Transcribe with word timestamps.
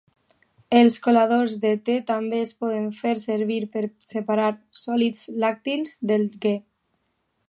Els 0.77 0.95
coladors 1.07 1.57
de 1.65 1.73
te 1.89 1.97
també 2.07 2.39
es 2.45 2.55
poden 2.65 2.87
fer 3.01 3.13
servir 3.25 3.59
per 3.75 3.83
separar 4.15 4.49
sòlids 4.83 5.23
làctics 5.45 5.95
del 6.13 6.27
ghee. 6.47 6.61